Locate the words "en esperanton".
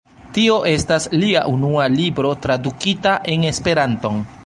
3.37-4.23